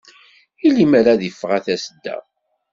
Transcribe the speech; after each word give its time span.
I 0.65 0.67
limer 0.75 1.05
ad 1.13 1.17
aɣ-ifaq 1.21 1.51
a 1.57 1.59
Tasedda? 1.65 2.17